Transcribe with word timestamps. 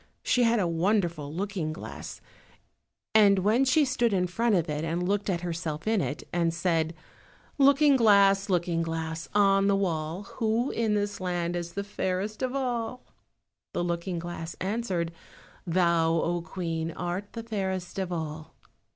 She 0.23 0.41
had 0.41 0.59
a 0.59 0.67
wonderful 0.67 1.31
looking 1.31 1.71
glass, 1.71 2.21
and 3.13 3.37
when 3.37 3.63
she 3.65 3.85
stood 3.85 4.13
in 4.13 4.25
front 4.25 4.55
of 4.55 4.67
it 4.67 4.83
and 4.83 5.07
looked 5.07 5.29
at 5.29 5.41
herself 5.41 5.85
in 5.85 6.01
it, 6.01 6.27
and 6.33 6.51
said— 6.51 6.95
"Looking 7.59 7.97
glass, 7.97 8.49
Looking 8.49 8.81
glass, 8.81 9.29
on 9.35 9.67
the 9.67 9.75
wall, 9.75 10.23
Who 10.39 10.71
in 10.71 10.95
this 10.95 11.19
land 11.21 11.55
is 11.55 11.73
the 11.73 11.83
fairest 11.83 12.41
of 12.41 12.55
all?" 12.55 13.03
the 13.75 13.83
looking 13.83 14.17
glass 14.17 14.55
answered— 14.59 15.11
"Thou, 15.67 16.13
O 16.13 16.41
Queen, 16.41 16.89
art 16.89 17.33
the 17.33 17.43
fairest 17.43 17.99
of 17.99 18.11
all!" 18.11 18.55